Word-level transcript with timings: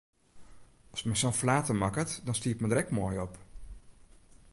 As 0.95 1.01
men 1.09 1.19
sa'n 1.21 1.35
flater 1.41 1.77
makket, 1.81 2.11
dan 2.25 2.37
stiet 2.37 2.59
men 2.59 2.69
der 2.71 2.81
ek 2.83 2.93
moai 2.95 3.17
op! 3.25 3.33